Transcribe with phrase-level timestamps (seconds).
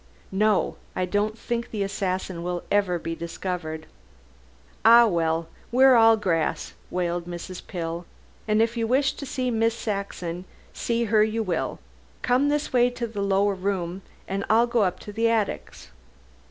[0.31, 0.77] "No!
[0.95, 3.85] I don't think the assassin will ever be discovered."
[4.83, 5.47] "Ah, well.
[5.71, 7.67] We're all grass," wailed Mrs.
[7.67, 8.07] Pill;
[8.47, 11.77] "but if you wish to see Miss Saxon, see her you will.
[12.23, 15.89] Come this way to the lower room, an' I'll go up to the attics."